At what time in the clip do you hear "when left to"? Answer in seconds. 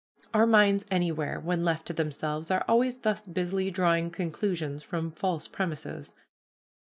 1.39-1.93